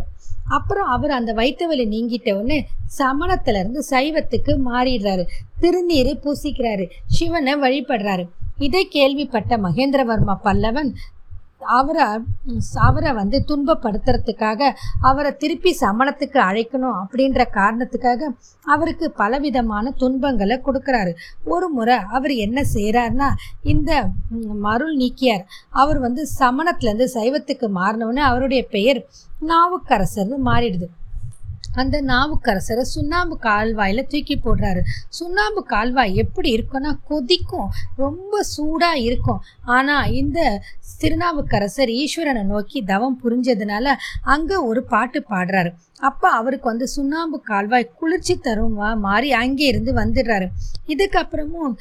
அப்புறம் 0.48 0.88
அவர் 0.88 1.10
அந்த 1.10 1.32
வயிற்று 1.32 1.66
வலி 1.66 1.86
நீங்கிட்டவுடனே 1.88 2.62
சமணத்துல 2.98 3.58
இருந்து 3.58 3.84
சைவத்துக்கு 3.90 4.68
மாறிடுறாரு. 4.68 5.26
திருநீர் 5.60 6.18
பூசிக்கிறாரு. 6.24 6.90
சிவனை 7.06 7.54
வழிபடுறாரு. 7.54 8.28
இதை 8.58 8.88
கேள்விப்பட்ட 8.88 9.56
மகேந்திரவர்மா 9.56 10.36
பல்லவன் 10.44 10.94
அவரை 11.76 12.06
அவரை 12.86 13.12
வந்து 13.12 13.38
துன்பப்படுத்துறதுக்காக 13.48 14.70
அவரை 15.00 15.30
திருப்பி 15.42 15.70
சமணத்துக்கு 15.80 16.38
அழைக்கணும் 16.48 16.96
அப்படின்ற 17.00 17.46
காரணத்துக்காக 17.58 18.30
அவருக்கு 18.66 19.06
பலவிதமான 19.20 19.92
துன்பங்களை 20.02 20.56
கொடுக்குறாரு. 20.66 21.12
ஒரு 21.44 21.68
முறை 21.68 21.96
அவர் 22.16 22.34
என்ன 22.46 22.64
செய்கிறாருன்னா 22.74 23.30
இந்த 23.62 23.92
மருள் 24.66 24.96
நீக்கியார் 24.96 25.46
அவர் 25.82 25.98
வந்து 25.98 26.24
சமணத்துலேருந்து 26.40 27.08
சைவத்துக்கு 27.16 27.68
மாறினவுடனே 27.80 28.24
அவருடைய 28.30 28.62
பெயர் 28.76 29.00
நாவுக்கரசர்னு 29.52 30.38
மாறிடுது. 30.50 30.88
அந்த 31.80 31.96
நாவுக்கரசரை 32.12 32.84
சுண்ணாம்பு 32.94 33.36
கால்வாயில் 33.46 34.08
தூக்கி 34.12 34.36
போடுறாரு. 34.44 34.82
சுண்ணாம்பு 35.18 35.62
கால்வாய் 35.72 36.14
எப்படி 36.24 36.50
இருக்கும்னா 36.56 36.92
கொதிக்கும் 37.10 37.68
ரொம்ப 38.02 38.42
சூடாக 38.54 39.04
இருக்கும். 39.08 39.42
ஆனால் 39.76 40.12
இந்த 40.22 40.40
திருநாவுக்கரசர் 41.00 41.92
ஈஸ்வரனை 42.02 42.42
நோக்கி 42.52 42.78
தவம் 42.92 43.18
புரிஞ்சதுனால 43.22 43.86
அங்கே 44.34 44.56
ஒரு 44.70 44.82
பாட்டு 44.92 45.18
பாடுறாரு. 45.30 45.70
அப்போ 46.06 46.28
அவருக்கு 46.38 46.66
வந்து 46.70 46.86
சுண்ணாம்பு 46.94 47.38
கால்வாய் 47.48 47.86
குளிர்ச்சி 48.00 48.34
தருமா 48.46 48.88
மாறி 49.04 49.28
அங்கேருந்து 49.40 49.92
வந்துடுறாரு. 50.00 50.46
இதுக்கப்புறமும் 50.92 51.74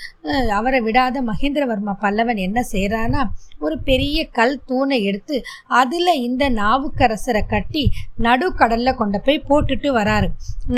அவரை 0.57 0.79
விடாத 0.87 1.23
மகேந்திரவர்மா 1.29 1.93
பல்லவன் 2.03 2.39
என்ன 2.45 2.59
செய்கிறான்னா 2.71 3.21
ஒரு 3.65 3.75
பெரிய 3.89 4.19
கல் 4.37 4.57
தூணை 4.69 4.97
எடுத்து 5.09 5.35
அதில் 5.81 6.13
இந்த 6.27 6.43
நாவுக்கரசரை 6.61 7.43
கட்டி 7.53 7.83
நடுக்கடலில் 8.27 8.99
கொண்டு 9.01 9.19
போய் 9.25 9.45
போட்டுட்டு 9.49 9.91
வராரு. 9.99 10.29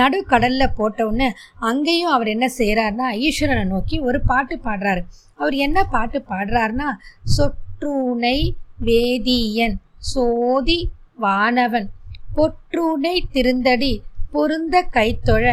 நடுக்கடலில் 0.01 0.75
போட்டவுடனே 0.79 1.29
அங்கேயும் 1.69 2.13
அவர் 2.15 2.33
என்ன 2.35 2.49
செய்கிறாருன்னா 2.59 3.09
ஈஸ்வரனை 3.27 3.65
நோக்கி 3.73 3.97
ஒரு 4.09 4.21
பாட்டு 4.31 4.57
பாடுறாரு. 4.67 5.03
அவர் 5.39 5.55
என்ன 5.65 5.79
பாட்டு 5.95 6.19
பாடுறாருன்னா 6.31 6.89
சொற்றூனை 7.35 8.37
வேதியன் 8.87 9.77
சோதி 10.11 10.79
வானவன் 11.23 11.87
பொற்றூனை 12.35 13.15
திருந்தடி 13.31 14.01
பொருந்த 14.31 14.75
கைத்தொழ 14.93 15.45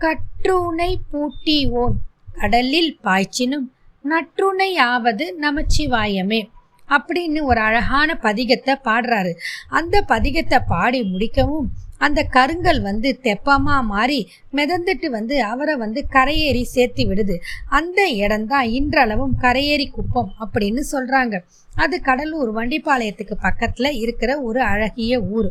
கற்றூனை 0.00 0.94
பூட்டி 1.10 1.56
ஓன். 1.70 1.96
கடலில் 2.38 2.98
பாய்ச்சினும் 3.04 3.66
நற்றுணையாவது 4.04 5.24
நமச்சிவாயமே. 5.42 6.40
அப்படின்னு 6.88 7.42
ஒரு 7.42 7.60
அழகான 7.60 8.18
பதிகத்தை 8.22 8.74
பாடுறாரு. 8.84 9.32
அந்த 9.68 10.04
பதிகத்தை 10.08 10.58
பாடி 10.68 11.00
முடிக்கவும் 11.02 11.68
அந்த 11.98 12.20
கருங்கல் 12.22 12.80
வந்து 12.80 13.18
தெப்பமாக 13.22 13.82
மாறி 13.82 14.18
மிதந்துட்டு 14.52 15.06
வந்து 15.06 15.42
அவரை 15.42 15.74
வந்து 15.76 16.06
கரையேறி 16.12 16.62
சேர்த்து 16.62 17.04
விடுது. 17.04 17.36
அந்த 17.68 18.06
இடம்தான் 18.06 18.68
இன்றளவும் 18.68 19.34
கரையேறி 19.40 19.86
குப்பம் 19.90 20.32
அப்படின்னு 20.40 20.82
சொல்கிறாங்க 20.92 21.40
அது 21.74 22.00
கடலூர் 22.00 22.52
வண்டிப்பாளையத்துக்கு 22.56 23.34
பக்கத்தில் 23.40 23.90
இருக்கிற 23.92 24.40
ஒரு 24.40 24.62
அழகிய 24.62 25.20
ஊர். 25.20 25.50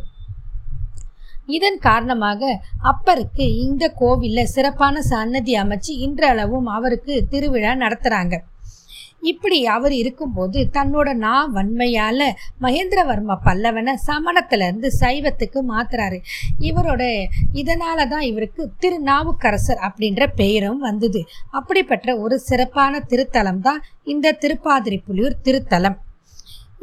இதன் 1.48 1.78
காரணமாக 1.78 2.50
அப்பருக்கு 2.92 3.46
இந்த 3.66 3.84
கோவிலில் 4.00 4.52
சிறப்பான 4.54 5.02
சன்னதி 5.12 5.54
அமைச்சு 5.62 5.92
இன்றளவும் 6.06 6.68
அவருக்கு 6.76 7.14
திருவிழா 7.32 7.74
நடத்துகிறாங்க 7.84 8.36
இப்படி 9.30 9.56
அவர் 9.74 9.94
இருக்கும்போது 10.00 10.58
தன்னோட 10.74 11.08
நா 11.22 11.32
வன்மையால 11.54 12.20
மகேந்திரவர்ம 12.64 13.36
பல்லவனை 13.46 13.94
சமணத்துல 14.08 14.66
இருந்து 14.68 14.88
சைவத்துக்கு 15.00 15.60
மாத்துறாரு. 15.70 16.18
இவரோட 16.68 17.02
இதனால 17.62 18.06
தான் 18.08 18.26
இவருக்கு 18.30 18.64
திருநாவுக்கரசர் 18.84 19.80
அப்படின்ற 19.88 20.28
பெயரும் 20.40 20.84
வந்தது. 20.88 21.22
அப்படிப்பட்ட 21.50 22.18
ஒரு 22.24 22.38
சிறப்பான 22.48 23.00
திருத்தலம் 23.12 23.62
தான் 23.68 23.80
இந்த 24.04 24.36
திருப்பாதிரி 24.44 24.98
புலியூர் 25.08 25.40
திருத்தலம். 25.48 25.98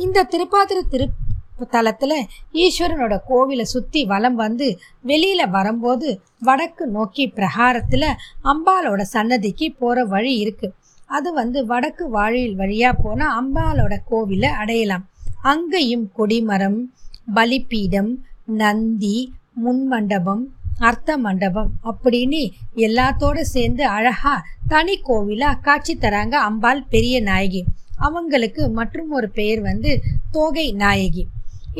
இந்த 0.05 0.27
திருப்பாதிரி 0.33 0.81
திரு 0.93 1.05
தளத்தில் 1.63 2.17
ஈஸ்வரனோட 2.63 3.15
கோவிலை 3.29 3.65
சுற்றி 3.73 4.05
வலம் 4.05 4.35
வந்து 4.35 4.67
வெளியில் 5.01 5.49
வரும்போது 5.49 6.21
வடக்கு 6.39 6.85
நோக்கி 6.87 7.27
பிரகாரத்தில் 7.27 8.09
அம்பாலோட 8.43 9.01
சன்னதிக்கு 9.01 9.67
போகிற 9.79 10.05
வழி 10.05 10.33
இருக்குது 10.43 10.75
அது 11.09 11.33
வந்து 11.33 11.65
வடக்கு 11.65 12.09
வாழியில் 12.09 12.55
வழியாக 12.55 13.01
போனால் 13.01 13.35
அம்பாலோட 13.39 13.93
கோவிலை 14.11 14.49
அடையலாம். 14.61 15.05
அங்கேயும் 15.41 16.11
கொடிமரம் 16.17 16.79
பலிப்பீடம் 17.33 18.11
நந்தி 18.45 19.17
முன்மண்டபம் 19.63 20.43
அர்த்த 20.79 21.17
மண்டபம் 21.17 21.71
அப்படின்னு 21.83 22.41
எல்லாத்தோட 22.75 23.37
சேர்ந்து 23.41 23.83
அழகாக 23.87 24.43
தனி 24.67 24.95
கோவிலாக 25.07 25.61
காட்சி 25.61 25.97
தராங்க 25.97 26.35
அம்பாள் 26.49 26.83
பெரிய 26.89 27.21
நாயகி. 27.21 27.61
அவங்களுக்கு 27.97 28.69
மற்றும் 28.69 29.11
ஒரு 29.11 29.29
பெயர் 29.29 29.61
வந்து 29.61 29.91
தோகை 30.31 30.71
நாயகி. 30.73 31.23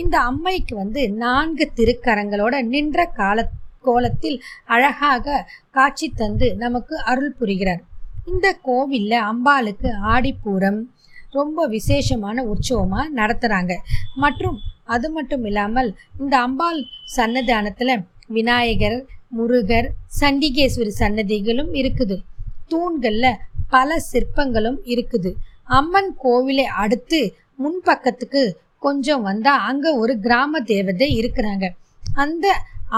இந்த 0.02 0.16
அம்மைக்கு 0.30 0.74
வந்து 0.84 1.02
நான்கு 1.24 1.66
திருக்கரங்களோட 1.78 2.56
நின்ற 2.74 3.06
கால 3.20 3.48
கோலத்தில் 3.88 4.38
அழகாக 4.76 5.44
காட்சி 5.72 6.08
தந்து 6.22 6.48
நமக்கு 6.64 6.96
அருள் 7.12 7.36
புரிகிறார். 7.40 7.82
இந்த 8.32 8.48
கோவிலில் 8.68 9.26
அம்பாளுக்கு 9.32 9.90
ஆடிப்பூரம் 10.14 10.80
ரொம்ப 11.32 11.68
விசேஷமான 11.76 12.38
உற்சவமாக 12.54 13.14
நடத்துகிறாங்க 13.20 13.74
மற்றும் 14.24 14.58
அது 14.96 15.08
மட்டும் 15.10 15.44
இல்லாமல் 15.50 15.90
இந்த 16.20 16.36
அம்பாள் 16.48 16.80
சன்னதானத்தில் 17.16 18.04
விநாயகர் 18.38 18.98
முருகர் 19.38 19.88
சண்டிகேஸ்வரி 20.20 20.94
சன்னதிகளும் 21.02 21.72
இருக்குது. 21.82 22.18
தூண்களில் 22.72 23.42
பல 23.74 23.98
சிற்பங்களும் 24.12 24.80
இருக்குது. 24.94 25.32
அம்மன் 25.80 26.12
கோவிலை 26.24 26.66
அடுத்து 26.84 27.20
முன்பக்கத்துக்கு 27.64 28.44
கொஞ்சம் 28.86 29.24
வந்தா 29.28 29.54
அங்க 29.70 29.86
ஒரு 30.04 30.14
கிராம 30.26 30.60
தேவதை 30.72 31.08
இருக்கிறாங்க. 31.20 31.66
அந்த 32.24 32.48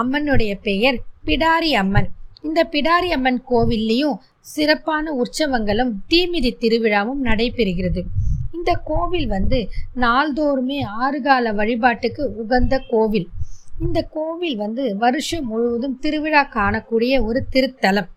அம்மனுடைய 0.00 0.52
பெயர் 0.68 0.98
பிடாரி 1.26 1.70
அம்மன். 1.82 2.08
இந்த 2.46 2.60
பிடாரி 2.72 3.08
அம்மன் 3.16 3.40
கோவில்லையும் 3.50 4.16
சிறப்பான 4.54 5.12
உற்சவங்களும் 5.20 5.92
தீமிதி 6.10 6.50
திருவிழாவும் 6.60 7.24
நடைபெறுகிறது. 7.24 8.02
இந்த 8.56 8.72
கோவில் 8.90 9.28
வந்து 9.34 9.58
நாள்தோறுமே 10.04 10.78
ஆறுகால 11.02 11.54
வழிபாட்டுக்கு 11.60 12.22
உகந்த 12.42 12.74
கோவில். 12.90 13.28
இந்த 13.86 13.98
கோவில் 14.16 14.56
வந்து 14.56 14.84
வருஷம் 15.02 15.46
முழுவதும் 15.50 15.98
திருவிழா 16.04 16.42
காணக்கூடிய 16.54 17.14
ஒரு 17.28 17.40
திருத்தலம். 17.52 18.08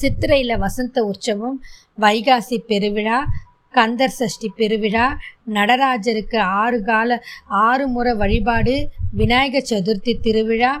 சித்திரையில 0.00 0.52
வசந்த 0.58 1.02
உற்சவம் 1.10 1.58
வைகாசி 2.00 2.56
பெருவிழா 2.70 3.18
கந்தர் 3.74 4.16
சஷ்டி 4.18 4.48
பெருவிழா 4.58 5.06
நடராஜருக்கு 5.48 6.38
ஆறு 6.58 6.78
கால 6.82 7.18
ஆறு 7.62 7.84
முறை 7.88 8.12
வழிபாடு 8.14 8.74
விநாயக 9.12 9.62
சதுர்த்தி 9.70 10.14
திருவிழா 10.20 10.72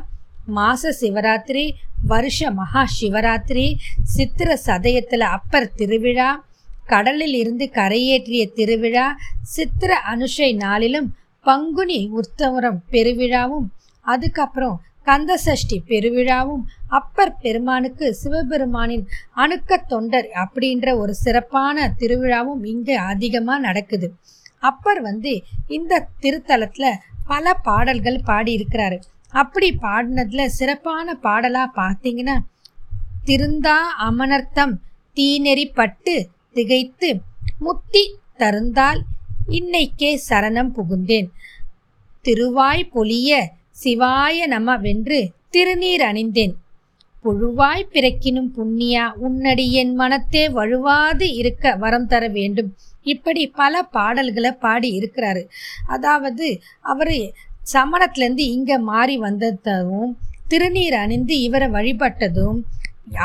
மாச 0.54 0.92
சிவராத்திரி 1.00 1.64
வருஷ 2.06 2.50
மகா 2.52 2.82
சிவராத்திரி 2.98 3.64
சித்திர 4.14 4.50
சதயத்தில் 4.66 5.26
அப்பர் 5.28 5.74
திருவிழா 5.76 6.28
கடலில் 6.86 7.36
இருந்து 7.38 7.66
கரையேற்றிய 7.74 8.42
திருவிழா 8.56 9.06
சித்திர 9.54 9.92
அனுஷை 10.10 10.50
நாளிலும் 10.56 11.08
பங்குனி 11.46 12.00
உத்தவரம் 12.20 12.78
பெருவிழாவும் 12.90 13.66
அதுக்கப்புறம் 14.06 14.76
கந்தசஷ்டி 15.08 15.76
பெருவிழாவும் 15.90 16.64
அப்பர் 16.98 17.36
பெருமானுக்கு 17.42 18.06
சிவபெருமானின் 18.22 19.04
அணுக்க 19.42 19.80
தொண்டர் 19.92 20.28
அப்படின்ற 20.42 20.96
ஒரு 21.02 21.12
சிறப்பான 21.24 21.86
திருவிழாவும் 22.00 22.64
இங்கே 22.72 22.96
அதிகமாக 23.12 23.64
நடக்குது. 23.66 24.08
அப்பர் 24.70 25.00
வந்து 25.08 25.32
இந்த 25.76 26.06
திருத்தலத்தில் 26.22 27.00
பல 27.30 27.54
பாடல்கள் 27.66 28.24
பாடியிருக்கிறாரு. 28.28 28.98
அப்படி 29.32 29.68
பாடினதுல 29.82 30.44
சிறப்பான 30.58 31.14
பாடலாக 31.26 31.76
பார்த்தீங்கன்னா 31.80 32.36
திருந்தா 33.28 33.78
அமனர்த்தம் 34.08 34.74
தீநெறிப்பட்டு 35.16 36.14
திகைத்து 36.56 37.08
முத்தி 37.64 38.04
தருந்தால் 38.40 39.00
இன்னைக்கே 39.58 40.10
சரணம் 40.28 40.72
புகுந்தேன். 40.76 41.28
திருவாய் 42.24 42.90
பொலிய 42.94 43.30
சிவாய 43.82 44.46
நம 44.46 44.76
வென்று 44.76 45.18
திருநீர் 45.54 46.04
அணிந்தேன். 46.10 46.54
புழுவாய் 47.24 47.90
பிறக்கினும் 47.92 48.50
புண்ணியா 48.56 49.04
உன்னடி 49.26 49.66
என் 49.72 49.92
மனத்தே 49.94 50.44
வழுவாது 50.48 51.26
இருக்க 51.40 51.74
வரம் 51.82 52.06
தர 52.06 52.24
வேண்டும். 52.28 52.70
இப்படி 53.02 53.42
பல 53.60 53.82
பாடல்களை 53.96 54.52
பாடி 54.64 54.88
இருக்கிறாரு. 54.98 55.42
அதாவது 55.86 56.48
அவர் 56.92 57.14
சமணத்துலேருந்து 57.74 58.46
இங்கே 58.56 58.78
மாறி 58.90 59.16
வந்ததும் 59.18 60.10
திருநீர் 60.48 60.96
அணிந்து 61.02 61.34
இவரை 61.40 61.68
வழிபட்டதும் 61.68 62.58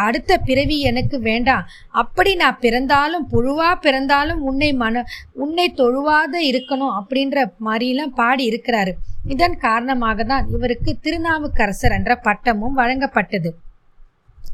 அடுத்த 0.03 0.37
பிறவி 0.37 0.77
எனக்கு 0.89 1.17
வேண்டாம் 1.21 1.67
அப்படி 2.01 2.31
நான் 2.35 2.61
பிறந்தாலும் 2.65 3.25
புழுவாக 3.31 3.75
பிறந்தாலும் 3.85 4.41
உன்னை 4.41 4.69
மன 4.73 5.03
உன்னை 5.43 5.67
தொழுவாத 5.81 6.33
இருக்கணும் 6.49 6.95
அப்படின்ற 6.99 7.45
மாதிரிலாம் 7.65 8.13
பாடி 8.13 8.43
இருக்கிறாரு. 8.51 8.93
இதன் 9.33 9.57
காரணமாக 9.57 10.23
தான் 10.23 10.47
இவருக்கு 10.55 10.91
திருநாவுக்கரசர் 11.03 11.95
என்ற 11.97 12.13
பட்டமும் 12.27 12.79
வழங்கப்பட்டது. 12.81 13.51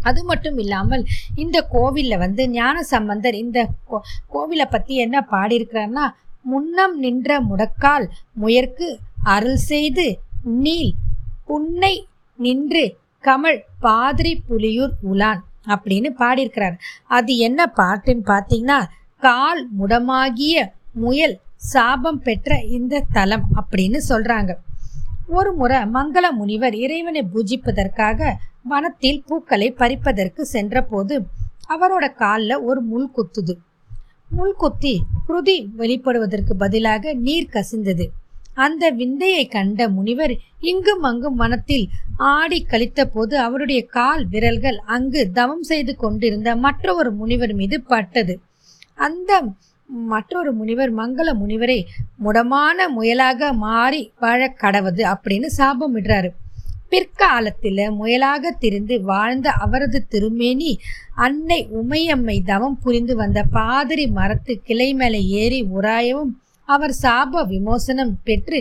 அது 0.03 0.21
மட்டும் 0.23 0.57
இல்லாமல் 0.57 1.03
இந்த 1.35 1.57
கோவிலில் 1.71 2.21
வந்து 2.25 2.43
ஞான 2.49 2.83
சம்பந்தர் 2.93 3.37
இந்த 3.43 3.59
கோ 3.89 3.97
கோவிலை 4.33 4.67
பற்றி 4.69 4.93
என்ன 5.05 5.17
பாடியிருக்கிறார்னா 5.31 6.05
முன்னம் 6.45 6.95
நின்ற 6.99 7.39
முடக்கால் 7.41 8.05
முயற்கு 8.33 8.87
அருள் 9.33 9.61
செய்து 9.71 10.05
நீல் 10.63 10.93
புன்னை 11.45 11.93
நின்று 12.39 12.83
கமல் 13.23 13.59
பாதிரி 13.79 14.33
புலியூர் 14.49 14.93
உலான் 15.01 15.41
அப்படின்னு 15.65 16.09
பாடியிருக்கிறார். 16.21 16.75
அது 17.07 17.37
என்ன 17.37 17.71
பாட்டுன்னு 17.77 18.23
பார்த்தீங்கன்னா 18.31 18.79
கால் 19.17 19.61
முடமாகிய 19.79 20.57
முயல் 20.93 21.35
சாபம் 21.55 22.21
பெற்ற 22.21 22.57
இந்த 22.77 23.03
தலம் 23.11 23.45
அப்படின்னு 23.61 23.99
சொல்றாங்க. 24.09 24.51
ஒரு 25.27 25.53
முறை 25.53 25.77
மங்கள 25.77 26.25
முனிவர் 26.31 26.75
இறைவனை 26.75 27.21
பூஜிப்பதற்காக 27.33 28.29
வனத்தில் 28.63 29.23
பூக்களை 29.25 29.67
பறிப்பதற்கு 29.71 30.41
சென்றபோது 30.41 31.15
அவரோட 31.73 32.05
காலில் 32.13 32.63
ஒரு 32.69 32.81
முள் 32.81 33.09
குத்துது. 33.17 33.53
முள் 34.29 34.55
குத்தி 34.57 34.95
குருதி 35.27 35.57
வெளிப்படுவதற்கு 35.77 36.53
பதிலாக 36.57 37.13
நீர் 37.13 37.53
கசிந்தது. 37.53 38.07
அந்த 38.59 38.83
விந்தையை 38.91 39.43
கண்ட 39.47 39.89
முனிவர் 39.89 40.33
இங்கும் 40.61 41.03
அங்கும் 41.03 41.35
வனத்தில் 41.35 41.85
ஆடி 42.31 42.59
கழித்த 42.63 43.05
போது 43.05 43.35
அவருடைய 43.39 43.81
கால் 43.87 44.23
விரல்கள் 44.27 44.79
அங்கு 44.87 45.21
தவம் 45.31 45.63
செய்து 45.63 45.93
கொண்டிருந்த 45.95 46.49
மற்றொரு 46.55 47.11
முனிவர் 47.11 47.53
மீது 47.53 47.77
பட்டது. 47.83 48.35
அந்த 48.97 49.31
மற்றொரு 50.09 50.51
முனிவர் 50.53 50.91
மங்கள 50.95 51.29
முனிவரை 51.41 51.79
முடமான 52.23 52.87
முயலாக 52.97 53.51
மாறி 53.57 54.01
வாழ 54.19 54.39
அப்படின்னு 55.13 55.49
சாபமிடுறாரு 55.57 56.29
பிற்காலத்தில் 56.89 57.81
முயலாக 57.99 58.51
திரிந்து 58.59 58.95
வாழ்ந்த 59.03 59.47
அவரது 59.63 59.99
திருமேனி 60.09 60.71
அன்னை 61.15 61.59
உமையம்மை 61.81 62.37
தவம் 62.45 62.77
புரிந்து 62.83 63.15
வந்த 63.15 63.39
பாதிரி 63.51 64.05
மரத்து 64.09 64.53
கிளை 64.63 64.93
மேலே 64.93 65.21
ஏறி 65.39 65.59
உராயவும் 65.75 66.31
அவர் 66.75 66.93
சாப 67.03 67.43
விமோசனம் 67.53 68.13
பெற்று 68.27 68.59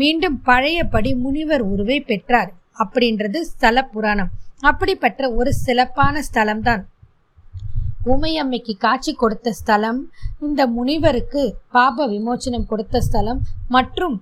மீண்டும் 0.00 0.36
பழையபடி 0.48 1.10
முனிவர் 1.24 1.64
உருவை 1.72 1.98
பெற்றார் 2.10 2.50
அப்படின்றது 2.82 3.38
ஸ்தல 3.50 3.82
புராணம் 3.92 4.32
அப்படிப்பட்ட 4.68 5.20
ஒரு 5.38 5.50
சிறப்பான 5.64 6.22
ஸ்தலம்தான். 6.28 6.82
உமையம்மைக்கு 8.12 8.74
காட்சி 8.84 9.12
கொடுத்த 9.14 9.48
ஸ்தலம் 9.60 10.00
இந்த 10.46 10.60
முனிவருக்கு 10.76 11.42
பாப 11.76 12.06
விமோச்சனம் 12.12 12.68
கொடுத்த 12.70 13.00
ஸ்தலம் 13.06 13.40
மற்றும் 13.68 14.16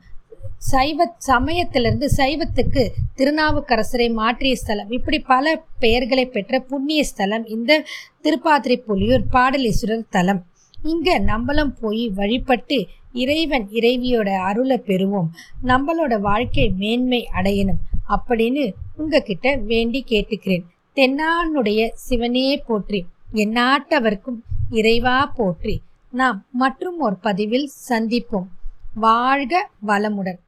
சைவ 0.71 1.07
சமயத்திலிருந்து 1.29 2.07
சைவத்துக்கு 2.17 2.83
திருநாவுக்கரசரை 3.19 4.09
மாற்றிய 4.21 4.55
ஸ்தலம். 4.63 4.91
இப்படி 4.97 5.19
பல 5.33 5.55
பெயர்களை 5.83 6.25
பெற்ற 6.29 6.61
புண்ணிய 6.71 7.03
ஸ்தலம் 7.11 7.45
இந்த 7.57 7.81
திருப்பாதிரை 8.25 8.79
புலியூர் 8.89 9.27
பாடலீஸ்வரர் 9.35 10.09
தலம் 10.17 10.41
இங்க 10.79 11.19
நம்மளும் 11.31 11.73
போய் 11.81 12.03
வழிபட்டு 12.19 12.79
இறைவன் 13.13 13.69
இறைவியோட 13.69 14.37
அருளை 14.37 14.83
பெறுவோம். 14.87 15.29
நம்மளோட 15.65 16.21
வாழ்க்கை 16.21 16.73
மேன்மை 16.77 17.29
அடையணும் 17.35 17.83
அப்படின்னு 18.09 18.73
உங்ககிட்ட 18.97 19.57
வேண்டி 19.57 20.05
கேட்டுக்கிறேன். 20.09 20.65
தென்னானுடைய 20.95 21.91
சிவனே 21.95 22.57
போற்றி 22.57 23.07
எந்நாட்டவர்க்கும் 23.35 24.43
இறைவா 24.71 25.27
போற்றி. 25.27 25.81
நாம் 26.11 26.47
மற்றும் 26.53 26.99
ஒரு 26.99 27.17
பதிவில் 27.17 27.71
சந்திப்போம். 27.89 28.47
வாழ்க 28.95 29.71
வளமுடன். 29.87 30.39